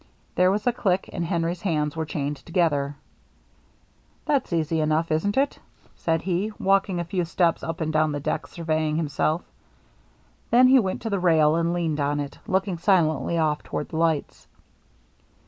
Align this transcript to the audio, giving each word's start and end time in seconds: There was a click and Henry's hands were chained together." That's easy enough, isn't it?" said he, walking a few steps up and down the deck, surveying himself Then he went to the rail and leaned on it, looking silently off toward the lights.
There 0.33 0.49
was 0.49 0.65
a 0.65 0.73
click 0.73 1.11
and 1.13 1.23
Henry's 1.25 1.61
hands 1.61 1.95
were 1.95 2.07
chained 2.07 2.37
together." 2.37 2.95
That's 4.25 4.51
easy 4.51 4.79
enough, 4.81 5.11
isn't 5.11 5.37
it?" 5.37 5.59
said 6.05 6.23
he, 6.23 6.51
walking 6.57 6.99
a 6.99 7.03
few 7.03 7.23
steps 7.23 7.61
up 7.61 7.81
and 7.81 7.93
down 7.93 8.11
the 8.11 8.19
deck, 8.19 8.47
surveying 8.47 8.95
himself 8.95 9.43
Then 10.49 10.67
he 10.69 10.79
went 10.79 11.03
to 11.03 11.11
the 11.11 11.19
rail 11.19 11.55
and 11.55 11.71
leaned 11.71 11.99
on 11.99 12.19
it, 12.19 12.39
looking 12.47 12.79
silently 12.79 13.37
off 13.37 13.61
toward 13.61 13.89
the 13.89 13.97
lights. 13.97 14.47